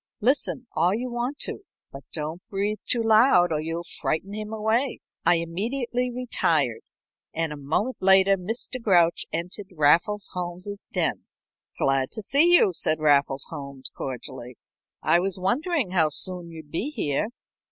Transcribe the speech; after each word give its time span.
Listen 0.19 0.65
all 0.71 0.95
you 0.95 1.11
want 1.11 1.37
to, 1.41 1.59
but 1.91 2.01
don't 2.11 2.41
breathe 2.49 2.79
too 2.87 3.03
loud 3.03 3.51
or 3.51 3.61
you'll 3.61 3.83
frighten 3.83 4.33
him 4.33 4.51
away." 4.51 4.97
I 5.27 5.35
immediately 5.35 6.09
retired, 6.09 6.81
and 7.35 7.53
a 7.53 7.55
moment 7.55 7.97
later 8.01 8.35
Mr. 8.35 8.81
Grouch 8.81 9.27
entered 9.31 9.67
Raffles 9.71 10.31
Holmes's 10.33 10.83
den. 10.91 11.25
"Glad 11.77 12.09
to 12.13 12.23
see 12.23 12.51
you," 12.51 12.73
said 12.73 12.97
Raffles 12.99 13.45
Holmes, 13.51 13.91
cordially. 13.95 14.57
"I 15.03 15.19
was 15.19 15.37
wondering 15.39 15.91
how 15.91 16.09
soon 16.09 16.49
you'd 16.49 16.71
be 16.71 16.89
here." 16.89 17.27